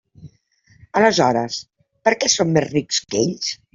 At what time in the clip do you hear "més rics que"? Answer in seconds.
2.57-3.21